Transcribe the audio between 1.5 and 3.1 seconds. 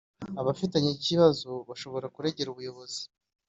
bashobora kuregera umuyobozi